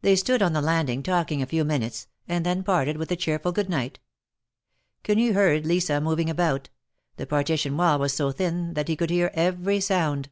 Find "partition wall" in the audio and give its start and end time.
7.26-7.98